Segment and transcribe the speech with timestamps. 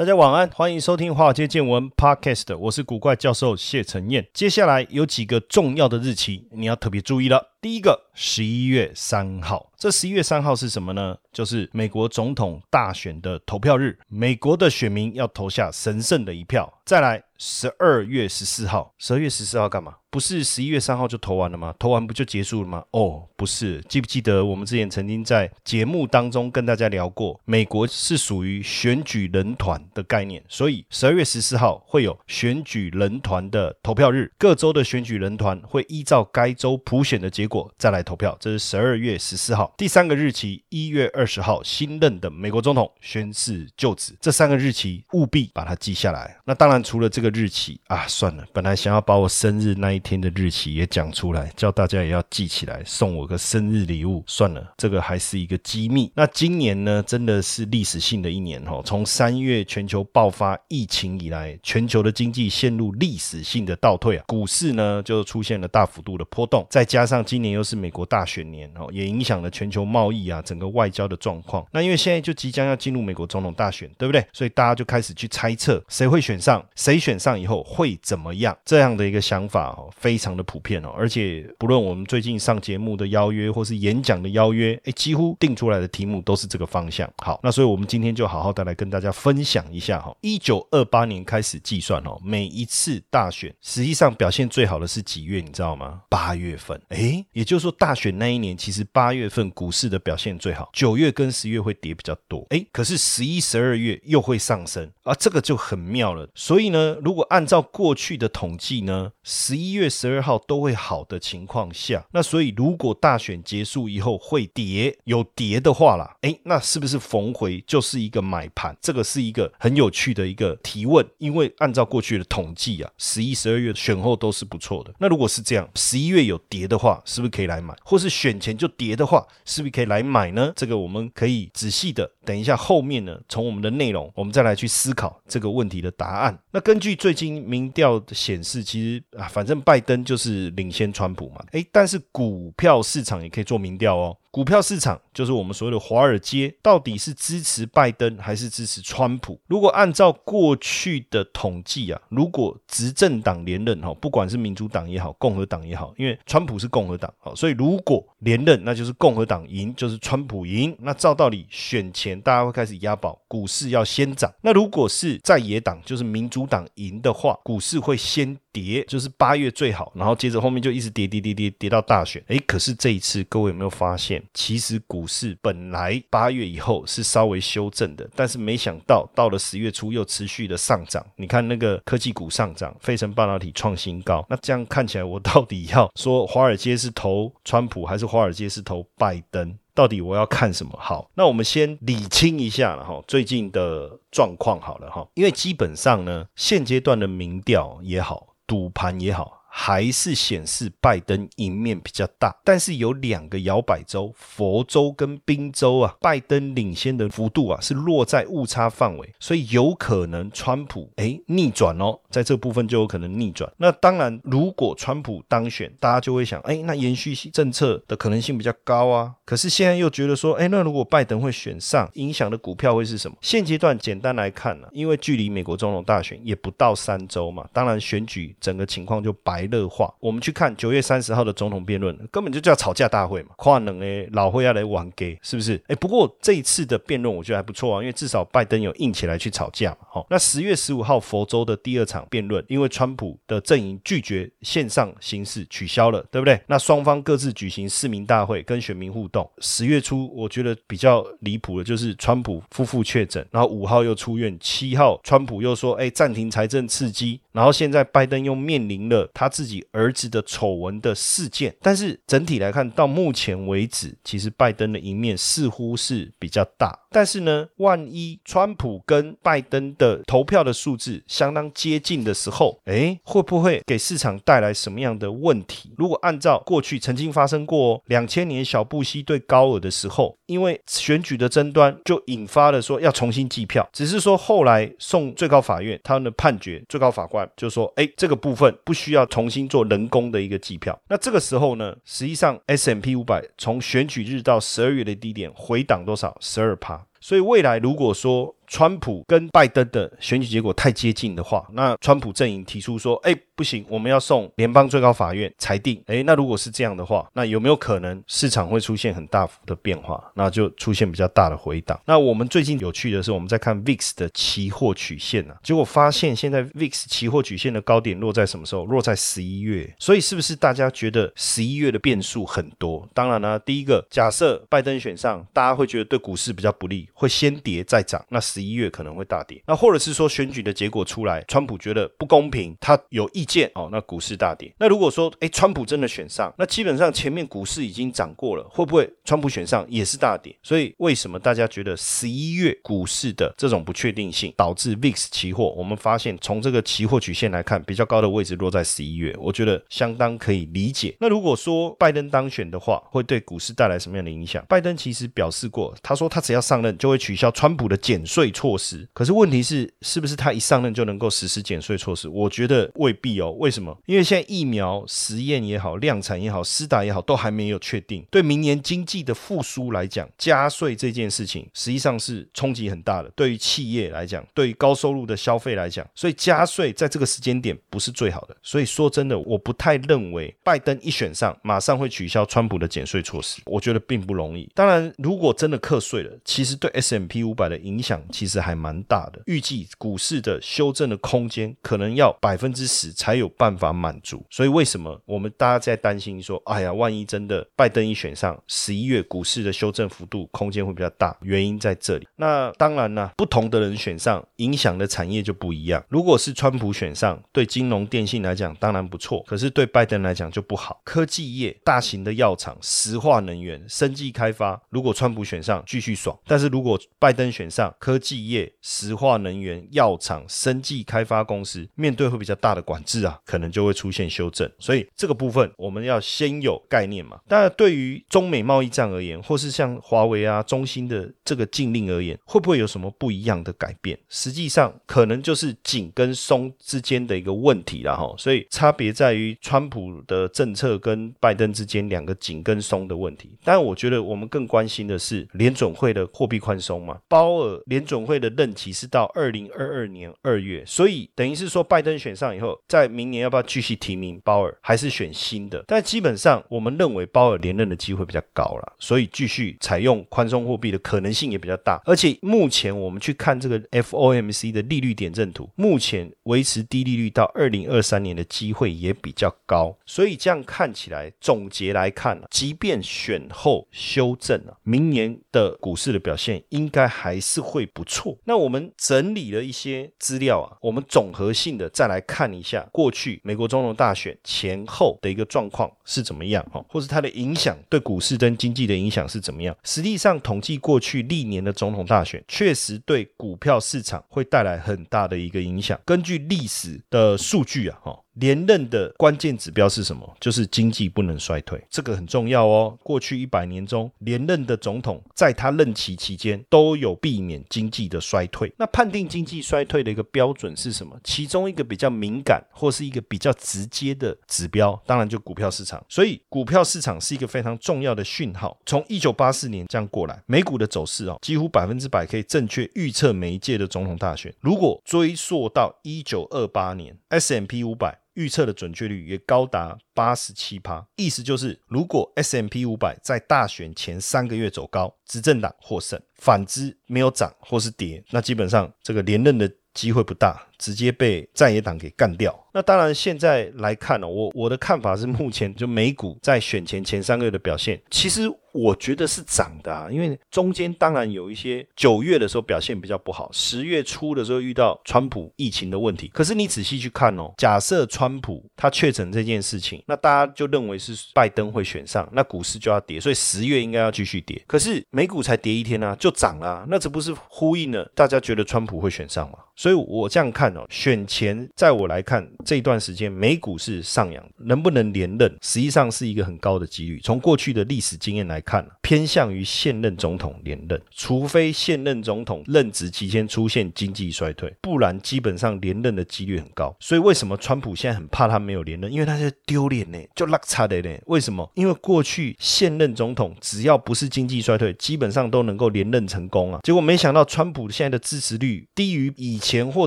[0.00, 4.26] 大家晚安，欢迎收听《华尔街见闻》Podcast，我是古怪教授谢承彦。
[4.32, 7.49] 接下来有几个重要的日期，你要特别注意了。
[7.62, 11.18] 第一个，十一月三号，这十一月三号是什么呢？
[11.30, 16.80] 就是美国总统大选的投票日，美国的选民要投下神圣的一票。
[16.86, 19.96] 再来，十二月十四号，十二月十四号干嘛？
[20.10, 21.72] 不是十一月三号就投完了吗？
[21.78, 22.82] 投完不就结束了吗？
[22.90, 38.34] 哦，不是，记不记得我们之前曾经在节目当中跟大家聊过，美国是属于选举人团的概念，所以十二月十四号会有选举人团的投票日，各州的选举人团会依照该州普选的结果再来投票。
[38.40, 39.74] 这是十二月十四号。
[39.76, 44.14] 第三个日期，一月二十号，新任的美国总统宣誓就职。
[44.20, 46.38] 这三个日期务必把它记下来。
[46.46, 54.24] 那当然，除了这个日期啊，算了，本来想要把我生日那一天的日期也讲出来，叫大家也要记起来，送我个生日礼物。
[54.26, 56.10] 算了，这个还是一个机密。
[56.14, 58.80] 那今年呢，真的是历史性的一年哈。
[58.84, 71.66] 从三月全球爆发疫情以来，全球的经济陷入历史性的倒退啊，股市呢就出现了大幅度的波动，再加上今今年又是美国大选年哦，也影响了全球贸易啊，整个外交的状况。
[71.72, 74.22] 那因为现在就即将要进入美国总统大选，对不对？
[74.30, 78.54] 所以大家就开始去猜测谁会选上，谁选上以后会怎么样？
[78.62, 79.88] 这样的一个想法哦。
[79.96, 87.10] 非常的普遍哦，而且不论我们最近上节目的邀约，或是演讲的邀约，哎，几乎定出来的题目都是这个方向。
[87.24, 90.14] 好，那所以我们今天就好好的来跟大家分享一下哈。
[90.20, 95.40] 一九二八年开始计算哦，每一次大选实际上表现最好的是几月？
[95.40, 96.02] 你知道吗？
[96.10, 96.78] 八月份。
[96.90, 102.46] 哎，也就是说大选那一年，其实八月份股市的表现最好，九月跟十月会跌比较多。
[102.50, 106.28] 哎，可是十一、十二月又会上升啊，这个就很妙了。
[106.34, 109.90] 所以呢，如果按照过去的统计呢，十一月。
[110.00, 118.74] 十二号都会好的情况下，那所以如果大选结束以后会跌，有跌的话啦，哎，那是不是逢回就是一个买盘？
[118.80, 124.94] 这个是一个很有趣的一个提问，因为按照过去的统计啊，十一、十二月选后都是不错的。
[124.98, 127.76] 那如果是这样，十一月有跌的话，是是不是可以来买？
[127.84, 130.50] 或是选前就跌的话，是不是可以来买呢？
[130.56, 136.38] 这个我们可以仔细的等一下后面呢，从我们的内容，我们再来去思考这个问题的答案。
[136.52, 139.80] 那根据最近民调的显示，其实啊，反正拜。
[139.80, 144.16] 登就是领先川普嘛，诶，但是股票市场也可以做民调哦。
[144.30, 149.40] 股票市场就是我们所谓的华尔街，到底是支持拜登还是支持川普？
[149.48, 160.76] 如果按照过去的统计啊，如果执政党连任哈，不管是民主党也好，共和党也好，因为川普是共和党，好，所以如果连任，那就是共和党赢，就是川普赢。
[160.78, 164.32] 那照道理选前大家会开始押宝，股市要先涨。
[164.42, 172.22] 那如果是在野党，就是民主党赢的话，股市会先跌，就是八月最好，然后接着后面就一直跌跌跌跌跌到大选。
[172.28, 174.22] 诶，可是这一次各位有没有发现？
[174.34, 181.04] 其实股市本来八月以后是稍微修正的，但是没想到到了十月初又持续的上涨。
[181.16, 184.24] 你看那个科技股上涨，费城半导体创新高。
[184.28, 189.56] 那这样看起来，我到底要说华尔街是投川普，还是华尔街是投拜登？
[189.80, 190.76] 到底我要看什么？
[190.78, 199.39] 好，那我们先理清一下了哈，最近的状况好了哈，因为基本上呢，现阶段的民调也好，赌盘也好。
[199.52, 213.52] 还是显示拜登赢面比较大，但是有两个摇摆州，佛州跟宾州啊，拜登领先的幅度啊是落在误差范围，所以有可能川普哎逆转哦，在这部分就有可能逆转。
[213.56, 219.12] 那当然，如果川普当选，大家就会想，哎，那延续政策的可能性比较高啊。
[219.24, 223.16] 可是现在又觉得说，哎，那如果拜登会选上，影响的股票会是什么？
[223.20, 229.39] 现阶段简单来看呢，因为距离美国总统大选也不到三周嘛，当然选举整个情况就白。
[229.40, 229.92] 白热化。
[230.00, 235.60] 我们去看九月三十号的总统辩论，根本就叫吵架大会嘛，跨能诶老会要来玩 gay，是不是？
[235.68, 239.78] 哎，不过这一次的辩论我觉得还不错啊，因为至少拜登有硬起来去吵架嘛。
[239.90, 246.40] 好，那十月十五号佛州的第二场辩论，因为川普的阵营拒绝线上形式取消了，对不对？
[246.46, 249.28] 那双方各自举行市民大会跟选民互动。
[249.38, 257.20] 十月初我觉得比较离谱的就是川普夫妇确诊，然后五号又出院，七号川普又说哎暂停财政刺激。
[257.32, 266.78] 然后现在拜登又面临了他自己儿子的丑闻的事件，但是整体来看，到目前为止，其实拜登的一面似乎是比较大。
[266.90, 275.72] 但是呢，万一川普跟拜登的投票的数字相当接近的时候，哎，会不会给市场带来什么样的问题？
[275.78, 287.19] 如果按照过去曾经发生过两千年小布希对高尔的时候，因为选举的争端就引发了说要重新计票，只是说后来送最高法院他们的判决，最高法官。
[287.36, 290.78] 就说，哎，这个部分不需要重新做人工的一个计票。
[290.88, 296.16] 那这个时候呢，实际上 S M P 五百从选举日到十二月的低点回档多少？
[296.20, 296.86] 十二趴。
[297.00, 310.02] 所以未来如果说，川普跟拜登的选举结果太接近的话，那川普阵营提出说：“哎，不行，我们要送联邦最高法院裁定。”哎，那如果是这样的话，那有没有可能市场会出现很大幅的变化？
[310.16, 311.80] 那就出现比较大的回档。
[311.86, 318.64] 那我们最近有趣的是，我们在看 VIX 的期货曲线啊，结果发现现在 VIX 期货曲线的高点落在什么时候？
[318.64, 319.72] 落在十一月。
[319.78, 322.88] 所以是不是大家觉得十一月的变数很多？
[322.92, 328.04] 当然呢，第一个假设拜登选上，大家会觉得对股市比较不利，会先跌再涨。
[328.08, 334.50] 那十十一月可能会大跌，那或者是说选举的结果出来，川普觉得不公平，他有意见哦，那股市大跌。
[334.58, 340.34] 那如果说哎，川普真的选上，那基本上前面股市已经涨过了，会不会川普选上也是大跌？
[340.42, 345.52] 所以为什么大家觉得十一月股市的这种不确定性导致 VIX 期货？
[345.54, 350.96] 我们发现从这个期货曲线来看，比较高的位置落在十一月，我觉得相当可以理解。
[350.98, 354.42] 那如果说拜登当选的话，会对股市带来什么样的影响？
[354.48, 358.86] 拜登其实表示过，他说他只要上任就会取消川普的减税措施。
[358.92, 362.08] 可是问题是，是不是他一上任就能够实施减税措施？
[362.08, 363.30] 我觉得未必哦。
[363.38, 363.76] 为什么？
[363.86, 368.04] 因为现在疫苗实验也好，量产也好，施打也好，都还没有确定。
[368.10, 373.10] 对明年经济的复苏来讲，加税这件事情实际上是冲击很大的。
[373.16, 378.36] 对于企业来讲，对于高收入的消费来讲，所以加税在这个时间点不是最好的。
[378.42, 383.40] 所以说真的，我不太认为拜登一选上马上会取消川普的减税措施。
[383.46, 384.48] 我觉得并不容易。
[384.54, 388.60] 当然，如果真的课税了，其实对 S M P 五百的影响其实还。
[388.60, 394.22] 蛮大的，预计股市的修正的空间可能要百分之十才有办法满足。
[394.28, 401.16] 所以为什么我们大家在担心说，哎呀，万一真的拜登一选上，十一月股市的修正幅度空间会比较大？
[401.22, 402.06] 原因在这里。
[402.16, 405.82] 那当然呢，不同的人选上，影响的产业就不一样。
[405.88, 410.82] 如果是川普选上，对金融电信来讲当然不错，可是对拜登来讲就不好。
[410.84, 424.50] 科技业、大型的药厂、石化能源、生技开发，如果川普选上，继续爽；但是如果拜登选上，科技企业石化能源、药厂、生技开发公司面对会比较大的管制啊，可能就会出现修正。
[424.58, 427.20] 所以这个部分我们要先有概念嘛。
[427.28, 433.96] 当然，对于中美贸易战而言，或是像华为啊、中兴的这个禁令而言，会不会有什么不一样的改变？
[434.08, 438.12] 实际上，可能就是紧跟松之间的一个问题了哈。
[438.18, 443.38] 所以差别在于川普的政策跟拜登之间两个紧跟松的问题。
[443.44, 455.64] 但我觉得我们更关心的是联准会的货币宽松嘛，鲍尔联准会的任期是到二零二二年二月，所以等于是说拜登选上以后，在明年要不要继续提名鲍尔，还是选新的？
[455.66, 461.82] 但基本上我们认为鲍尔连任的机会比较高了，所以继续采用宽松货币的可能性也比较大。
[461.84, 469.76] 而且目前我们去看这个 FOMC 的利率点阵图，目前维持低利率到二零二三年的机会也比较高。
[469.84, 478.14] 所以这样看起来，总结来看即便选后修正了，明年的股市的表现应该还是会不不错。
[478.24, 489.56] 那我们整理了一些资料啊，我们总合性的再来看一下过去美国总统大选前后的一个状况是怎么样哈，或是它的影响对股市跟经济的影响是怎么样？
[489.64, 495.80] 实际上统计过去历年的总统大选，确实对股票市场会带来很大的一个影响。
[495.86, 497.98] 根据历史的数据啊，哈。
[498.14, 500.16] 连任的关键指标是什么？
[500.20, 502.76] 就是经济不能衰退，这个很重要哦。
[502.82, 508.52] 过去一百年中，连任的总统在他任期期间都有避免经济的衰退。
[508.58, 510.98] 那判定经济衰退的一个标准是什么？
[511.04, 515.82] 其中一个比较敏感或是一个比较直接的指标，当然就股票市场。
[515.88, 518.58] 所以股票市场是一个非常重要的讯号。
[518.66, 524.34] 从一九八四年这样过来，美股的走势哦，几乎百分之百可以正确预测每一届的总统大选。
[524.40, 528.00] 如果追溯到一九二八年，S M P 五百。
[528.20, 530.86] 预测的准确率也高达八十七趴。
[530.96, 540.46] 意思就是，如果 S M P 五百在大选前三个月走高，执政党获胜；反之没有涨或是跌，那基本上这个连任的机会不大。
[540.60, 542.38] 直接被在野党给干掉。
[542.52, 549.88] 那当然，现在来看呢，我我的看法是，目前就美股在选前前三个月的表现，其实我觉得是涨的啊。
[549.90, 556.08] 因为中间当然有一些九月的时候表现比较不好，十月初的时候遇到川普疫情的问题。
[556.12, 564.42] 可是你仔细去看哦，假设川普他确诊这件事情，那大家就认为是拜登会选上，那股市就要跌，所以十月应该要继续跌。
[564.46, 569.38] 可是美股才跌一天啊，就涨了，那这不是呼应了大家觉得川普会选上吗？
[569.56, 570.64] 所以我这样看哦。
[570.70, 576.98] 选前，在我来看，这段时间美股是上扬，能不能连任，实际上是一个很高的几率。
[577.00, 586.76] 从过去的历史经验来看，偏向于现任总统连任，除非现任总统任职期间出现经济衰退，不然基本上连任的几率很高。
[586.80, 588.92] 所以为什么川普现在很怕他没有连任？
[588.92, 590.90] 因为他是丢脸呢，就拉差的呢。
[591.06, 591.50] 为什么？
[591.54, 596.60] 因为过去现任总统只要不是经济衰退，基本上都能够连任成功啊。
[596.64, 599.86] 结果没想到川普现在的支持率低于以前获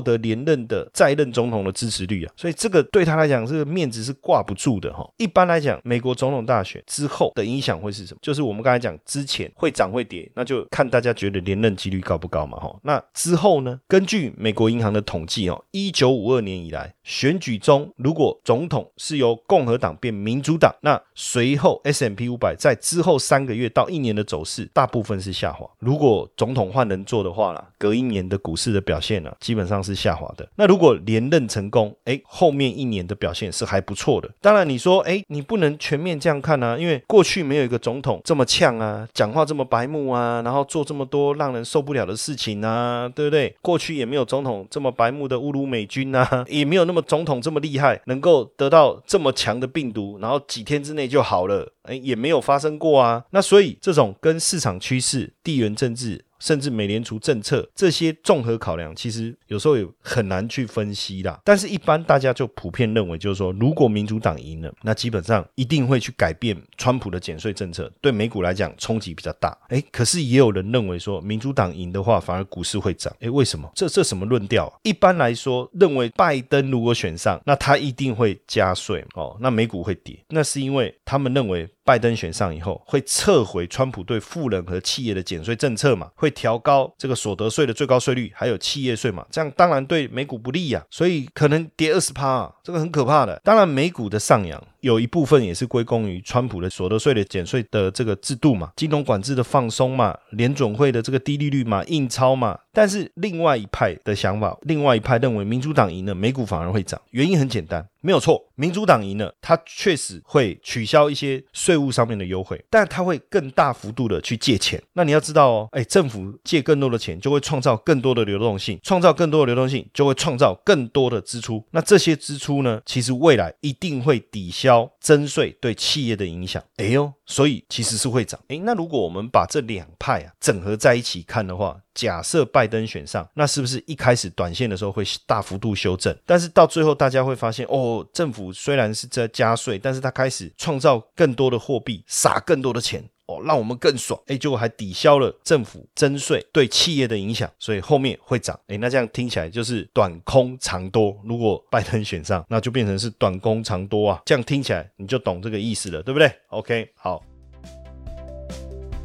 [0.00, 0.54] 得连任。
[0.66, 5.06] 的在任总统的支持率啊，所以这个对他来讲，这个面子是挂不住的哈。
[5.18, 8.18] 一般来讲，美国总统大选之后的影响会是什么？
[8.22, 12.74] 就是我们刚才讲之前会涨会跌，那就看大家觉得连任几率高不高嘛哈。
[12.82, 13.80] 那之后呢？
[13.88, 25.68] 根据美国银行的统计哦，一九五二年以来选举中，如果总统是由共和党变民主党，那随后 S M P 五百在之后三个月到一年的走势，大部分是下滑。
[25.78, 30.48] 如果总统换人做的话啦，隔一年的股市的表现呢，基本上是下滑的。
[30.56, 34.30] 那如果连任成功，哎，后面一年的表现是还不错的。
[34.40, 43.54] 当然，你说，哎，你不能全面这样看啊，因为过去没有一个总统这么呛啊，讲话这么白目啊，然后做这么多让人受不了的事情啊，对不对？
[43.62, 53.22] 过去也没有总统这么白目的侮辱美军啊， 也没有那么总统这么厉害，能够得到这么强的病毒，然后几天之内就好了，哎，也没有发生过啊。
[53.30, 56.23] 那所以这种跟市场趋势、地缘政治。
[56.38, 61.40] 甚至美联储政策这些综合考量，其实有时候也很难去分析啦。
[61.44, 69.56] 但是，一般大家就普遍认为，就是说，如果民主党赢了，那基本上一定会去改变川普的减税政策，对美股来讲冲击比较大。
[69.68, 73.14] 哎，可是也有人认为说，民主党赢的话，反而股市会涨。
[73.20, 73.70] 哎，为什么？
[73.74, 74.72] 这这什么论调？
[74.82, 80.18] 一般来说，认为拜登如果选上，那他一定会加税哦，那美股会跌。
[80.28, 81.68] 那是因为他们认为。
[81.84, 86.10] 拜登选上以后，会撤回川普对富人和企业的减税政策嘛？
[86.14, 89.24] 会调高这个所得税的最高税率，还有企业税嘛？
[89.30, 93.38] 这样当然对美股不利呀，所以可能跌二十趴，这个很可怕的。
[93.44, 94.62] 当然，美股的上扬。
[94.84, 102.58] 有一部分也是归功于川普的所得税的减税的这个制度嘛，金融管制的放松嘛，联准会的这个低利率嘛，印钞嘛。
[102.70, 107.00] 但是另外一派的想法，另外一派认为民主党赢了，美股反而会涨。
[107.12, 114.82] 原因很简单，没有错，民主党赢了，它确实会取消一些税务上面的优惠，但它会更大幅度的去借钱。
[114.92, 121.64] 那你要知道哦，哎，政府借更多的钱，就会创造更多的流动性，创造更多的流动性，就会创造更多的支出。
[121.70, 124.73] 那这些支出呢，其实未来一定会抵消。
[125.00, 128.40] 增税对企业的影响，哎呦，所以其实是会涨。
[128.48, 136.16] 哎，那如果我们把这两派啊整合在一起看的话，假设拜登选上，那是不是一开始短线的时候会大幅度修正？
[136.24, 143.04] 但是到最后大家会发现，哦，政府虽然是在加税，但是他开始创造更多的货币，撒更多的钱。
[143.26, 151.16] 哦，让我们更爽，哎，结果还抵消了政府征税对企业的影响，所以后面会涨，哎，那这样听起来就是短空长多。
[151.24, 157.22] 如果拜登选上，那就变成是短空长多啊，这样听起来你就懂这个意思了，对不对？OK，好。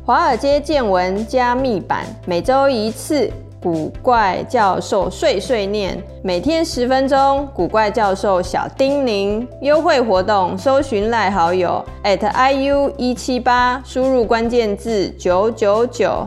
[0.06, 3.32] 华尔街见闻加密版，每周一次。
[3.62, 7.46] 古怪教授碎碎念，每天十分钟。
[7.54, 16.26] 古怪教授小叮咛，优惠活动，搜寻赖好友 at iu 一七八，输入关键字九九九。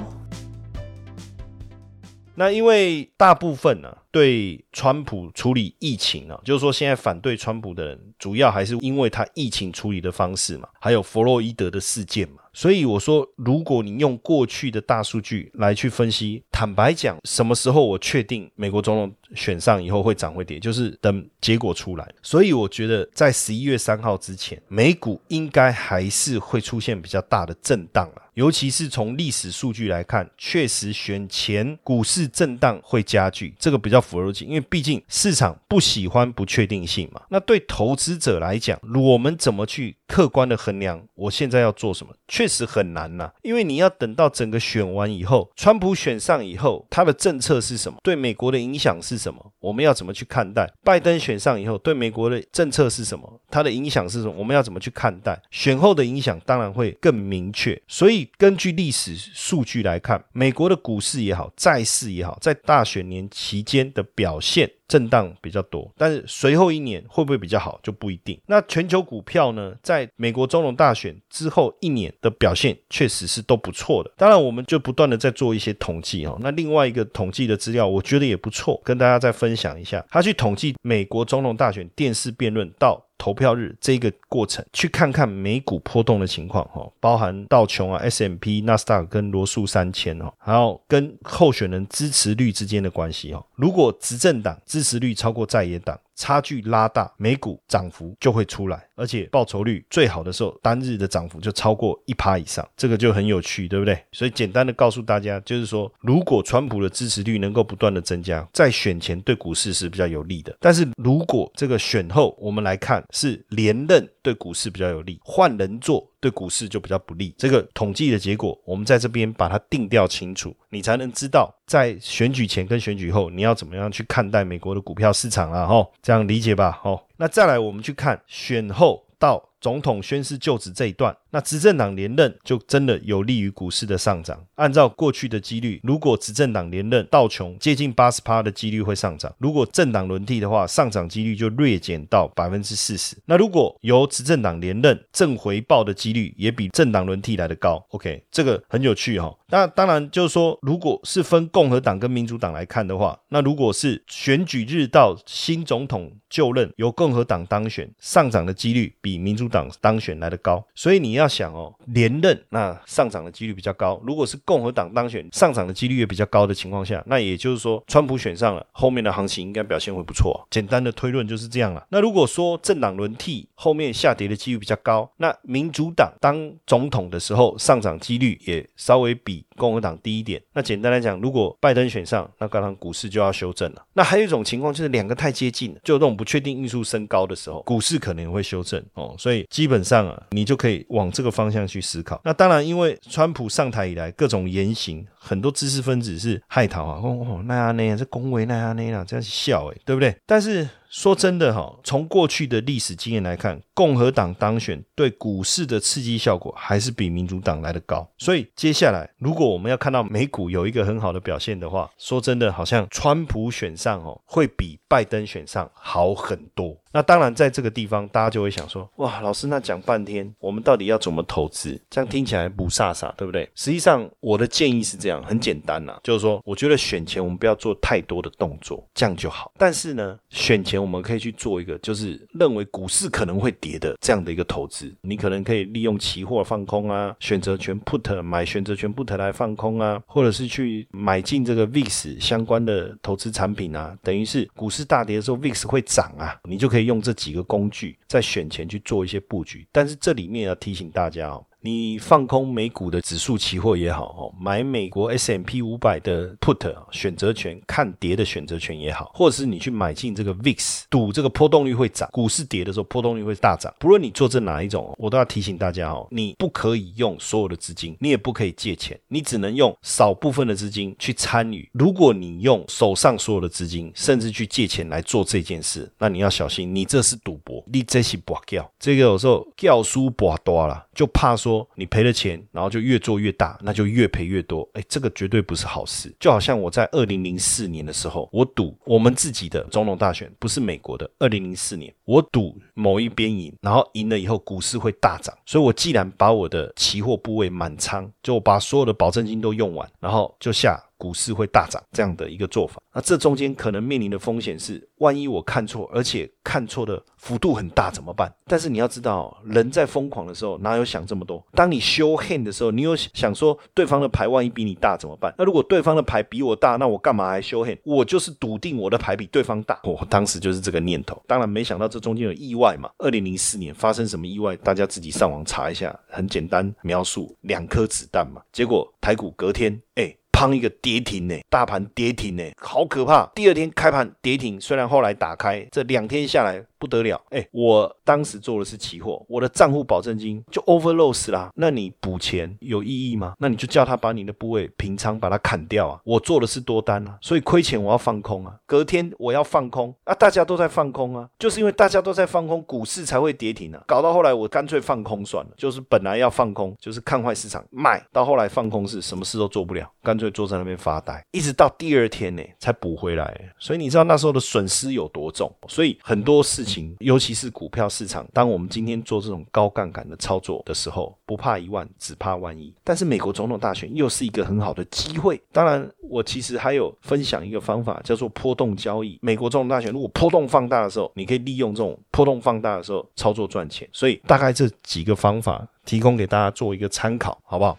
[2.35, 12.37] 那因为大部分呢，对川普处理疫情啊，就是说现在反对川普的人，主要还是因为他疫情处理的方式嘛，还有弗洛伊德的事件嘛。
[12.55, 22.07] 所以我说，如果你用过去的大数据来去分析，坦白讲，什么时候我确定美国总统选上以后会涨会跌，就是等结果出来。
[22.23, 28.23] 所以我觉得在十一月三号之前，美股应该还是会出现比较大的震荡了。
[28.35, 37.23] 尤其是从历史数据来看，确实选前股市震荡会加剧，这个比较符合逻辑，因为毕竟市场不喜欢不确定性嘛。
[37.31, 41.03] 那对投资者来讲，我们怎么去客观的衡量？
[41.15, 42.13] 我现在要做什么？
[42.27, 47.99] 确实很难呐，因为你要等到整个选完以后，川普选上以后，他的政策是什么？
[48.03, 49.53] 对美国的影响是什么？
[49.61, 50.69] 我们要怎么去看待？
[50.83, 53.41] 拜登选上以后，对美国的政策是什么？
[53.49, 54.35] 它的影响是什么？
[54.37, 55.41] 我们要怎么去看待？
[55.51, 57.81] 选后的影响当然会更明确。
[57.87, 64.71] 所以根据历史数据来看，美国的股市也好，债市也好，在大选年期间的表现。
[64.93, 68.39] 震荡比较多，但是随后一年会不会比较好就不一定。
[68.45, 74.11] 那全球股票呢，在美国总统大选之后一年的表现确实是都不错的。
[74.19, 76.37] 当然，我们就不断的在做一些统计哦。
[76.43, 80.05] 那另外一个统计的资料，我觉得也不错，跟大家再分享一下。
[80.11, 83.03] 他去统计美国总统大选电视辩论到。
[83.19, 93.47] 投票日这个过程，去看看美股波动的情况，哈，包含道琼啊、S M P、纳斯达克跟罗素三千哦，还有跟候选人支持率之间的关系哦。
[93.55, 95.99] 如果执政党支持率超过在野党。
[96.23, 104.01] 差距拉大，美股涨幅就会出来，而且报酬率最好的时候，单日的涨幅就超过一趴以上，这个就很有趣，对不对？
[104.13, 110.57] 所以简单的告诉大家，就是说，如果川普的支持率能够不断的增加，在选前对股市是比较有利的。
[110.61, 116.09] 但是如果这个选后，我们来看是连任对股市比较有利，换人做。
[116.23, 117.35] 对股市就比较不利。
[117.37, 125.67] 这个统计的结果，我们在这边把它定调清楚，你才能知道在选举前跟选举后你要怎么样去看待美国的股票市场啊！
[125.67, 126.79] 哈，这样这样理解吧？
[126.85, 131.17] 哦，那再来我们去看选后到总统宣誓就职这一段。
[131.33, 134.39] 那执政党连任就真的有利于股市的上涨。
[134.57, 143.17] 按照过去的几率，如果执政党连任，道琼接近八十趴的几率会上涨；如果政党轮替的话，上涨几率就略减到百分之四十。
[143.25, 147.83] 那如果由执政党连任，正回报的几率也比政党轮替来的高。
[147.93, 149.35] OK，这个很有趣哈。
[149.49, 160.63] 那当然就是说，如果是分共和党跟民主党来看的话，那如果是选举日到新总统就任由共和党当选，上涨的几率比民主党当选来的高。
[160.75, 161.22] 所以你要。
[161.23, 164.01] 要想哦，连任那上涨的几率比较高。
[164.05, 170.47] 如果是共和党当选，上涨的几率也比较高的情况下，那也就是说，川普选上了，后面的行情应该表现会不错。
[170.51, 171.87] 简单的推论就是这样了。
[171.91, 180.43] 那如果说政党轮替，后面下跌的几率比较高，那民主党当总统的时候，上涨几率也稍微比共和党低一点。
[180.53, 183.85] 那简单来讲，如果拜登选上，那当然股市就要修正了。
[183.93, 189.15] 那还有一种情况就是两个太接近了，就这种不确定因素升高的时候，股市可能会修正哦。
[189.17, 191.13] 所以基本上啊，你就可以往。
[191.13, 200.17] 这个方向去思考，那当然，因为川普上台以来各种言行，很多知识分子是害讨啊，哦，那样那样，这恭维那样那样，这样笑哎，对不对？
[200.25, 200.67] 但是。
[200.93, 208.07] 说真的哈，从过去的历史经验来看，共和党当选对股市的刺激效果还是比民主党来的高。
[208.19, 216.77] 所以接下来，如果我们要看到美股有一个很好的表现的话，说真的，好像川普选上哦，会比拜登选上好很多。
[216.93, 221.81] 那当然，在这个地方，大家就会想说，哇，老师那讲半天，我们到底要怎么投资？
[221.89, 223.49] 这样听起来不飒飒，对不对？
[223.55, 229.51] 实际上，我的建议是这样，很简单呐，就是说，我觉得选前我们不要做太多的动作，这样就好。
[229.57, 230.83] 但是呢，选前。
[230.83, 234.93] 我们可以去做一个，就是认为股市可能会跌的这样的一个投资。
[235.03, 243.97] 你可能可以利用期货放空啊，选择权 put 买选择权 put 来放空啊，或者是去买进这个 VIX 相关的投资产品啊。
[244.03, 249.67] 等于是股市大跌的时候，VIX 会涨啊，你就可以用这几个工具在选前去做一些布局。
[249.73, 251.45] 但是这里面要提醒大家哦。
[251.65, 263.73] 你放空美股的指数期货也好，哦，买美国 S M P 五百的 put 选择权看跌的选择权也好，或者是你去买进这个 VIX 赌这个波动率会涨，股市跌的时候波动率会大涨。
[263.79, 271.71] 不论你做这哪一种，我都要提醒大家哦，你不可以用所有的资金，你也不可以借钱，你只能用少部分的资金去参与。
[271.75, 278.69] 如果你用手上所有的资金，甚至去借钱来做这件事，那你要小心，你这是赌博，你这是博掉。
[278.81, 281.52] 这个有时候掉输博多了，就怕说。
[281.53, 284.67] 说你赔了钱，然后就越做越大，那就越赔越多。
[284.73, 286.15] 哎，这个绝对不是好事。
[286.19, 291.09] 就好像我在二零零四年的时候，我赌我们自己的总统大选，不是美国的。
[291.19, 300.83] 二零零四年，我赌某一边赢，然后赢了以后股市会大涨，所以我既然把我的期货部位满仓，就把所有的保证金都用完，然后就下。
[301.03, 308.33] 股市会大涨这样的一个做法，那这中间可能面临的风险是，万一我看错，而且看错的幅度很大怎么办？
[308.47, 311.45] 但是你要知道，人在疯狂的时候哪有想这么多？
[311.55, 315.35] 当你 show hand 的时候，你有想说对方的牌万一比你大怎么办？
[315.37, 317.79] 那如果对方的牌比我大，那我干嘛还 show hand？
[317.83, 319.81] 我就是笃定我的牌比对方大。
[319.83, 322.89] 我当时就是这个念头，当然没想到这中间有意外嘛。
[322.99, 324.55] 二零零四年发生什么意外？
[324.59, 328.41] 大家自己上网查一下，很简单描述，两颗子弹嘛。
[328.53, 330.15] 结果台股隔天，哎。
[330.43, 333.25] 砰一个跌停呢，大盘跌停呢，好可怕。
[333.35, 336.65] 第二天开盘跌停，虽然后来打开，这两天下来。
[336.83, 341.49] 不得了，哎，我当时做的是期货，我的账户保证金就 overloss 啦。
[341.55, 343.35] 那你补钱有意义吗？
[343.39, 346.01] 那你就叫他把你的部位平仓，把它砍掉啊。
[346.03, 348.57] 我做的是多单啊，所以亏钱我要放空啊。
[348.67, 353.81] 隔天我要放空啊，大家都在放空啊，就是因为大家都在放空，股市才会跌停啊。
[353.87, 363.41] 搞到后来我干脆放空算了，就是本来要放空，就是看坏市场卖，到后来放空是什么事都做不了，干脆坐在那边发呆，一直到第二天呢才补回来。
[363.59, 365.55] 所以你知道那时候的损失有多重？
[365.69, 366.97] 所以很多事情。
[366.99, 372.73] 尤其是股票市场，当我们今天做这种高杠杆的操作的时候，不怕一万，只怕万一。
[372.83, 375.41] 但是美国总统大选又是一个很好的机会。
[375.53, 379.19] 当然，我其实还有分享一个方法，叫做波动交易。
[379.21, 383.89] 美国总统大选如果波动放大的时候，你可以利用这种波动放大的时候操作赚钱。
[383.93, 387.77] 所以大概这几个方法提供给大家做一个参考，好不好？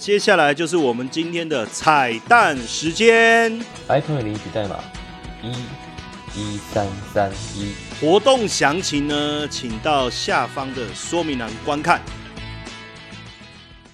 [0.00, 4.76] 接下来就是我们今天的彩蛋时间，iPhone 领取代码
[5.42, 5.52] 一。
[6.34, 12.00] 一三三一，活动详情呢，请到下方的说明栏观看。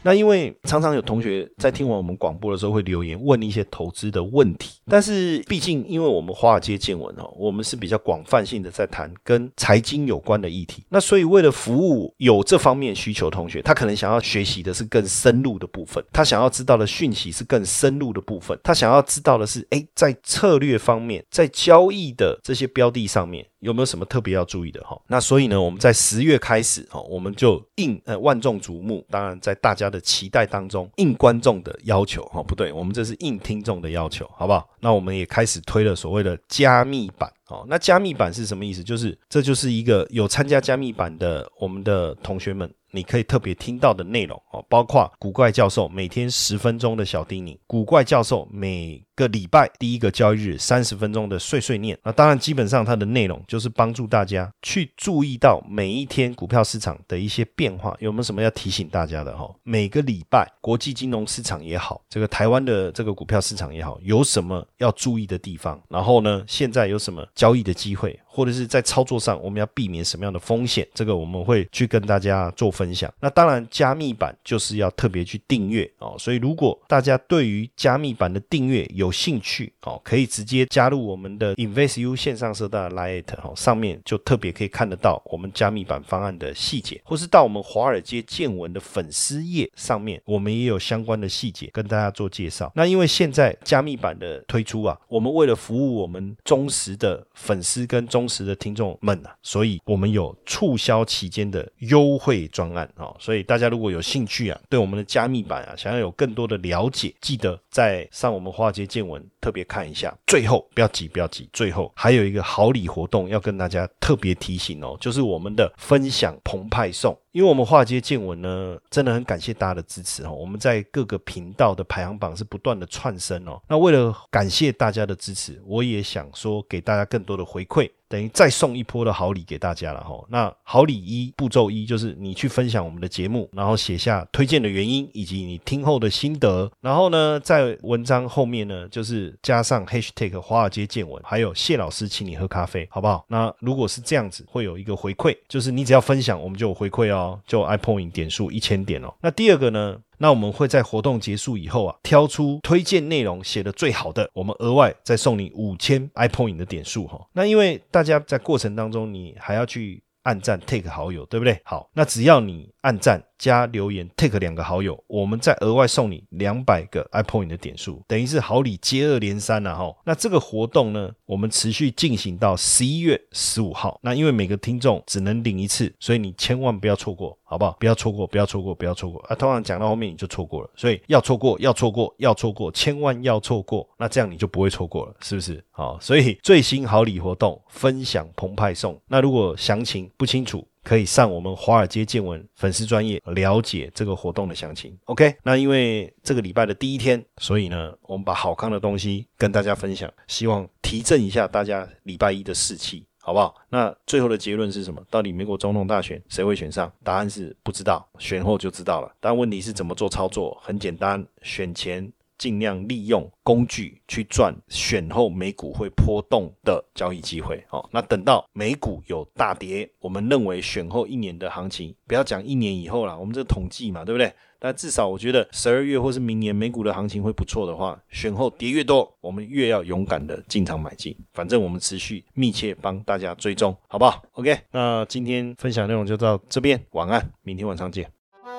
[0.01, 23.47] 那因为常常有同学在听完我们广播的时候会留言问一些投资的问题，但是毕竟因为我们华尔街见闻哦，我们是比较广泛性的在谈跟财经有关的议题，那所以为了服务有这方面需求同学，他可能想要学习的是更深入的部分，他想要知道的讯息是更深入的部分，他想要知道的是，哎，在策略方面，在交易的这些标的上面。
[23.61, 24.97] 有没有什么特别要注意的哈？
[25.09, 34.69] 那所以呢，我们在十月开始哈，我们就应呃万众瞩目，当然在大家的期待当中，应观众的要求哈，不对，我们这是应听众的要求，好不好？
[34.87, 37.67] 那我们也开始推了所谓的加密版哦。
[37.67, 38.85] 那加密版是什么意思？
[38.85, 42.73] 就是这就是一个有参加加密版的我们的同学们。
[42.91, 51.99] 你可以特别听到的内容哦，包括古怪教授每天十分钟的小叮咛，古怪教授每个礼拜第一个交易日三十分钟的碎碎念。
[52.03, 59.53] 那当然，基本上它的内容就是帮助大家去注意到每一天股票市场的一些变化，有没有什么要提醒大家的哈？
[59.63, 65.81] 每个礼拜国际金融市场也好，这个台湾的这个股票市场也好，有什么要注意的地方？
[65.89, 68.19] 然后呢，现在有什么交易的机会？
[68.37, 70.87] 或者是在操作上，我们要避免什么样的风险？
[70.93, 73.11] 这个我们会去跟大家做分享。
[73.19, 76.15] 那当然，加密版就是要特别去订阅哦。
[76.19, 92.71] 所以，如果大家对于加密版的订阅有兴趣哦，可以直接加入我们的 InvestU 线上社大 Lite 哦，上面就特别可以看得到我们加密版方案的细节，或是到我们华尔街见闻的粉丝页上面，我们也有相关的细节跟大家做介绍。
[92.75, 110.13] 那因为现在加密版的推出啊，我们为了服务我们忠实的粉丝跟忠忠实的听众们啊，所以我们有促销期间的优惠专案啊，所以大家如果有兴趣啊，对我们的加密版啊，想要有更多的了解，记得在上我们华街见闻特别看一下。
[110.27, 117.17] 最后不要急，不要急，最后还有一个好礼活动要跟大家特别提醒哦，就是我们的分享澎湃送。
[117.37, 120.33] 因为我们华尔街见闻呢，真的很感谢大家的支持哦。
[120.33, 123.61] 我们在各个频道的排行榜是不断的窜升哦。
[123.69, 127.91] 那为了感谢大家的支持，我也想说给大家更多的回馈。
[128.09, 130.15] 等于再送一波的好礼给大家了哈。
[130.29, 136.71] 那好礼一步骤一就是你去分享我们的节目，然后写下推荐的原因以及你听后的心得。
[136.81, 143.25] 然后呢，在文章后面呢，就是加上 hashtag 华尔街见闻，还有谢老师请你喝咖啡，好不好？
[143.27, 149.15] 那如果是这样子，会有一个回馈，就是你只要分享，我们就有回馈哦，就 iPoint 点数一千点哦。
[149.23, 149.99] 那第二个呢？
[150.19, 157.21] 那我们会在活动结束以后啊，挑出推荐内容写的最好的，我们额外再送你五千 iPoint 的点数哈。
[157.35, 161.61] 那因为大家在过程当中，你还要去按赞 take 好友，对不对？
[161.65, 163.23] 好，那只要你按赞。
[163.39, 169.95] 加留言 take 两个好友，我们再额外送你两百个 iPoint 的点数，等于是好礼接二连三了哈。
[170.05, 173.99] 那这个活动呢，我们持续进行到十一月十五号。
[174.03, 177.77] 那因为每个听众只能领一次，所以你千万不要错过，好不好？
[177.79, 179.35] 不要错过，不要错过，不要错过啊！
[179.35, 185.63] 通常讲到后面你就错过了，所以要错过，要错过，要错过，千万要错过，那这样你就不会错过了，是不是？
[185.71, 188.99] 好，所以最新好礼活动分享澎湃送。
[189.09, 194.97] 那如果详情不清楚，可以上我们华尔街见闻粉丝专业了解这个活动的详情。
[195.07, 203.53] OK，那因为这个礼拜的第一天，所以呢，我们把好康的东西跟大家分享，希望提振一下大家礼拜一的士气，好不好？
[203.69, 205.03] 那最后的结论是什么？
[205.11, 206.93] 到底美国总统大选谁会选上？
[207.03, 209.13] 答案是不知道，选后就知道了。
[209.19, 210.57] 但问题是怎么做操作？
[210.63, 217.63] 很简单，选前尽量利用工具去赚选后美股会波动的交易机会。
[217.71, 224.33] 哦，那等到美股有大跌，我们认为选后一年的行情，不要讲一年以后啦，我们这统计嘛，对不对？
[224.59, 231.15] 但至少我觉得十二月或是明年美股的行情会不错的话，选后跌越多，我们越要勇敢的进场买进。
[231.35, 238.16] 反正我们持续密切帮大家追踪，好不好？OK，那今天分享内容就到这边，晚安，明天晚上见。